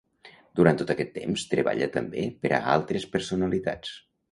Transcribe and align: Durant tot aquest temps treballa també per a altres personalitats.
Durant 0.59 0.79
tot 0.81 0.93
aquest 0.93 1.11
temps 1.17 1.43
treballa 1.51 1.91
també 1.97 2.25
per 2.47 2.53
a 2.59 2.61
altres 2.79 3.09
personalitats. 3.19 3.97